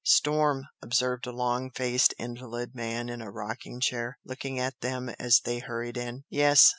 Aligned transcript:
"Storm!" 0.03 0.65
observed 0.81 1.27
a 1.27 1.31
long 1.31 1.69
faced 1.69 2.11
invalid 2.17 2.73
man 2.73 3.07
in 3.07 3.21
a 3.21 3.29
rocking 3.29 3.79
chair, 3.79 4.17
looking 4.25 4.57
at 4.59 4.79
them 4.81 5.09
as 5.19 5.41
they 5.45 5.59
hurried 5.59 5.95
in. 5.95 6.23
"Yes! 6.27 6.69